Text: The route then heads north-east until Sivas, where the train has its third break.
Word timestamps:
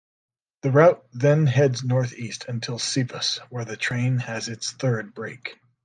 The 0.63 0.71
route 0.71 1.05
then 1.13 1.45
heads 1.45 1.83
north-east 1.83 2.45
until 2.47 2.79
Sivas, 2.79 3.37
where 3.51 3.65
the 3.65 3.77
train 3.77 4.17
has 4.17 4.49
its 4.49 4.71
third 4.71 5.13
break. 5.13 5.57